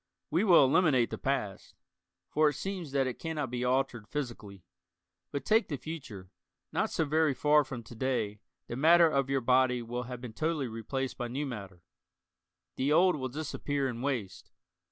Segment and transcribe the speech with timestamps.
[0.31, 1.75] We will eliminate the past,
[2.27, 4.63] for it seems that it cannot be altered physically.
[5.29, 6.31] But take the future:
[6.71, 10.33] not so very far from to day the matter of your body will have been
[10.33, 11.83] totally replaced by new matter;
[12.77, 14.49] the old will disappear in waste.